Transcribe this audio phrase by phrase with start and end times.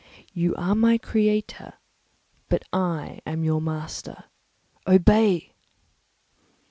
[0.33, 1.73] You are my creator,
[2.49, 4.23] but I am your master;
[4.87, 5.53] obey!"